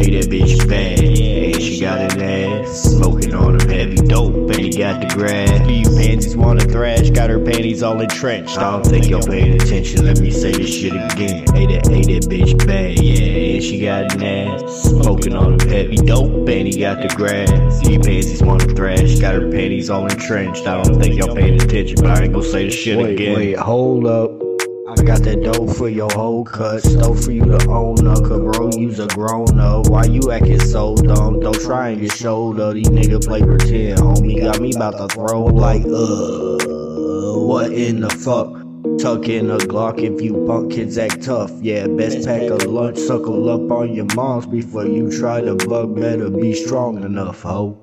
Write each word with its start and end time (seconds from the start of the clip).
Hey, 0.00 0.18
that 0.18 0.30
bitch 0.30 0.66
bad, 0.66 0.98
yeah, 0.98 1.52
and 1.52 1.62
she 1.62 1.78
got 1.78 2.14
an 2.14 2.22
ass. 2.22 2.84
Smoking 2.84 3.34
on 3.34 3.58
them 3.58 3.68
heavy 3.68 3.96
dope, 3.96 4.48
and 4.48 4.60
he 4.60 4.70
got 4.70 4.98
the 4.98 5.14
grass. 5.14 5.66
Do 5.66 5.74
you 5.74 5.84
pansies 5.84 6.34
wanna 6.38 6.62
thrash? 6.62 7.10
Got 7.10 7.28
her 7.28 7.38
panties 7.38 7.82
all 7.82 8.00
entrenched. 8.00 8.56
I 8.56 8.70
don't 8.70 8.86
think 8.86 9.10
y'all 9.10 9.20
paying 9.20 9.60
attention, 9.60 10.06
let 10.06 10.18
me 10.18 10.30
say 10.30 10.52
this 10.52 10.74
shit 10.74 10.94
again. 10.94 11.44
Hey, 11.54 11.66
that, 11.66 11.86
hey, 11.86 12.00
that 12.14 12.30
bitch 12.30 12.66
bad, 12.66 12.98
yeah, 12.98 13.56
and 13.56 13.62
she 13.62 13.78
got 13.78 14.14
an 14.14 14.22
ass. 14.22 14.84
Smoking 14.84 15.34
on 15.34 15.58
them 15.58 15.68
heavy 15.68 15.96
dope, 15.96 16.48
and 16.48 16.66
he 16.66 16.80
got 16.80 17.02
the 17.02 17.14
grass. 17.14 17.80
Do 17.80 17.92
you 17.92 18.00
pansies 18.00 18.42
wanna 18.42 18.64
thrash? 18.74 19.18
Got 19.18 19.34
her 19.34 19.50
panties 19.50 19.90
all 19.90 20.06
entrenched. 20.06 20.66
I 20.66 20.82
don't 20.82 20.98
think 20.98 21.16
y'all 21.16 21.36
paying 21.36 21.60
attention, 21.60 21.96
but 22.00 22.06
I 22.06 22.22
ain't 22.22 22.32
gonna 22.32 22.42
say 22.42 22.64
this 22.64 22.74
shit 22.74 22.96
Wait, 22.96 23.20
again. 23.20 23.36
wait, 23.36 23.58
hold 23.58 24.06
up. 24.06 24.49
I 24.90 25.02
got 25.04 25.20
that 25.22 25.40
dope 25.44 25.76
for 25.76 25.88
your 25.88 26.10
whole 26.10 26.44
cut. 26.44 26.82
Stole 26.82 27.14
for 27.14 27.30
you 27.30 27.44
to 27.44 27.68
own 27.68 28.04
up. 28.08 28.24
Cause 28.24 28.40
bro, 28.40 28.70
you's 28.76 28.98
a 28.98 29.06
grown 29.06 29.60
up. 29.60 29.88
Why 29.88 30.04
you 30.04 30.32
acting 30.32 30.58
so 30.58 30.96
dumb? 30.96 31.38
Don't 31.38 31.60
try 31.60 31.90
and 31.90 32.00
get 32.00 32.12
showed 32.12 32.58
up. 32.58 32.74
These 32.74 32.88
niggas 32.88 33.24
play 33.24 33.40
pretend. 33.40 34.00
Homie 34.00 34.40
got 34.40 34.60
me 34.60 34.72
about 34.74 34.98
to 34.98 35.06
throw 35.14 35.44
like, 35.44 35.82
uh, 35.84 37.46
what 37.46 37.72
in 37.72 38.00
the 38.00 38.10
fuck? 38.10 38.50
Tuck 38.98 39.28
in 39.28 39.50
a 39.50 39.58
Glock 39.58 40.02
if 40.02 40.20
you 40.20 40.44
punk 40.46 40.72
kids 40.72 40.98
act 40.98 41.22
tough. 41.22 41.52
Yeah, 41.60 41.86
best 41.86 42.26
pack 42.26 42.42
a 42.42 42.54
lunch, 42.56 42.98
suckle 42.98 43.48
up 43.48 43.70
on 43.70 43.94
your 43.94 44.06
moms 44.16 44.46
before 44.46 44.86
you 44.86 45.16
try 45.16 45.40
to 45.40 45.54
bug. 45.54 45.94
Better 46.00 46.30
be 46.30 46.52
strong 46.52 47.02
enough, 47.04 47.42
ho. 47.42 47.78